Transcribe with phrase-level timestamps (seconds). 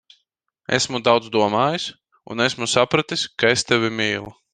[0.77, 1.85] Esmu daudz domājis,
[2.35, 4.35] un esmu sapratis, ka es tevi mīlu.